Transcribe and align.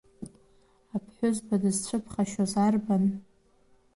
Аԥҳәызба 0.95 1.55
дызцәыԥхашьоз 1.61 2.53
арбан? 2.65 3.03